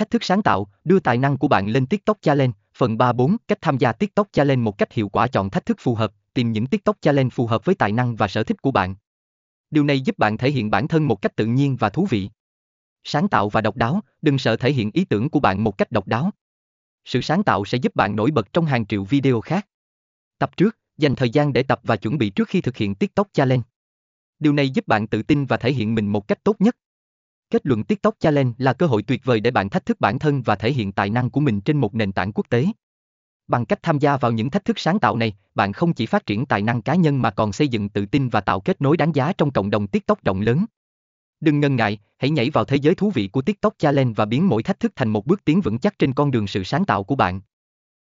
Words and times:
Thách 0.00 0.10
thức 0.10 0.24
sáng 0.24 0.42
tạo, 0.42 0.66
đưa 0.84 1.00
tài 1.00 1.18
năng 1.18 1.36
của 1.36 1.48
bạn 1.48 1.68
lên 1.68 1.86
TikTok 1.86 2.18
Challenge, 2.20 2.52
phần 2.76 2.98
34, 2.98 3.36
cách 3.48 3.58
tham 3.60 3.78
gia 3.78 3.92
TikTok 3.92 4.28
Challenge 4.32 4.62
một 4.62 4.78
cách 4.78 4.92
hiệu 4.92 5.08
quả 5.08 5.26
chọn 5.26 5.50
thách 5.50 5.66
thức 5.66 5.76
phù 5.80 5.94
hợp, 5.94 6.12
tìm 6.34 6.52
những 6.52 6.66
TikTok 6.66 6.96
Challenge 7.00 7.30
phù 7.30 7.46
hợp 7.46 7.64
với 7.64 7.74
tài 7.74 7.92
năng 7.92 8.16
và 8.16 8.28
sở 8.28 8.44
thích 8.44 8.62
của 8.62 8.70
bạn. 8.70 8.94
Điều 9.70 9.84
này 9.84 10.00
giúp 10.00 10.18
bạn 10.18 10.36
thể 10.36 10.50
hiện 10.50 10.70
bản 10.70 10.88
thân 10.88 11.08
một 11.08 11.22
cách 11.22 11.36
tự 11.36 11.46
nhiên 11.46 11.76
và 11.76 11.90
thú 11.90 12.06
vị. 12.10 12.30
Sáng 13.04 13.28
tạo 13.28 13.48
và 13.48 13.60
độc 13.60 13.76
đáo, 13.76 14.00
đừng 14.22 14.38
sợ 14.38 14.56
thể 14.56 14.72
hiện 14.72 14.90
ý 14.94 15.04
tưởng 15.04 15.30
của 15.30 15.40
bạn 15.40 15.64
một 15.64 15.78
cách 15.78 15.92
độc 15.92 16.08
đáo. 16.08 16.30
Sự 17.04 17.20
sáng 17.20 17.42
tạo 17.42 17.64
sẽ 17.64 17.78
giúp 17.78 17.94
bạn 17.94 18.16
nổi 18.16 18.30
bật 18.30 18.52
trong 18.52 18.66
hàng 18.66 18.86
triệu 18.86 19.04
video 19.04 19.40
khác. 19.40 19.66
Tập 20.38 20.56
trước, 20.56 20.78
dành 20.98 21.14
thời 21.14 21.30
gian 21.30 21.52
để 21.52 21.62
tập 21.62 21.80
và 21.82 21.96
chuẩn 21.96 22.18
bị 22.18 22.30
trước 22.30 22.48
khi 22.48 22.60
thực 22.60 22.76
hiện 22.76 22.94
TikTok 22.94 23.28
Challenge. 23.32 23.62
Điều 24.38 24.52
này 24.52 24.70
giúp 24.70 24.86
bạn 24.86 25.06
tự 25.06 25.22
tin 25.22 25.46
và 25.46 25.56
thể 25.56 25.72
hiện 25.72 25.94
mình 25.94 26.06
một 26.06 26.28
cách 26.28 26.44
tốt 26.44 26.56
nhất. 26.58 26.76
Kết 27.50 27.66
luận 27.66 27.84
TikTok 27.84 28.14
Challenge 28.20 28.52
là 28.58 28.72
cơ 28.72 28.86
hội 28.86 29.02
tuyệt 29.02 29.24
vời 29.24 29.40
để 29.40 29.50
bạn 29.50 29.68
thách 29.68 29.86
thức 29.86 30.00
bản 30.00 30.18
thân 30.18 30.42
và 30.42 30.56
thể 30.56 30.72
hiện 30.72 30.92
tài 30.92 31.10
năng 31.10 31.30
của 31.30 31.40
mình 31.40 31.60
trên 31.60 31.76
một 31.76 31.94
nền 31.94 32.12
tảng 32.12 32.32
quốc 32.32 32.46
tế. 32.48 32.66
Bằng 33.48 33.66
cách 33.66 33.78
tham 33.82 33.98
gia 33.98 34.16
vào 34.16 34.32
những 34.32 34.50
thách 34.50 34.64
thức 34.64 34.78
sáng 34.78 34.98
tạo 34.98 35.16
này, 35.16 35.36
bạn 35.54 35.72
không 35.72 35.92
chỉ 35.92 36.06
phát 36.06 36.26
triển 36.26 36.46
tài 36.46 36.62
năng 36.62 36.82
cá 36.82 36.94
nhân 36.94 37.22
mà 37.22 37.30
còn 37.30 37.52
xây 37.52 37.68
dựng 37.68 37.88
tự 37.88 38.06
tin 38.06 38.28
và 38.28 38.40
tạo 38.40 38.60
kết 38.60 38.80
nối 38.80 38.96
đáng 38.96 39.14
giá 39.14 39.32
trong 39.38 39.50
cộng 39.50 39.70
đồng 39.70 39.86
TikTok 39.86 40.24
rộng 40.24 40.40
lớn. 40.40 40.64
Đừng 41.40 41.60
ngần 41.60 41.76
ngại, 41.76 41.98
hãy 42.18 42.30
nhảy 42.30 42.50
vào 42.50 42.64
thế 42.64 42.76
giới 42.76 42.94
thú 42.94 43.10
vị 43.10 43.28
của 43.28 43.42
TikTok 43.42 43.74
Challenge 43.78 44.12
và 44.16 44.24
biến 44.24 44.48
mỗi 44.48 44.62
thách 44.62 44.80
thức 44.80 44.92
thành 44.96 45.08
một 45.08 45.26
bước 45.26 45.44
tiến 45.44 45.60
vững 45.60 45.78
chắc 45.78 45.98
trên 45.98 46.12
con 46.12 46.30
đường 46.30 46.46
sự 46.46 46.64
sáng 46.64 46.84
tạo 46.84 47.04
của 47.04 47.16
bạn. 47.16 47.40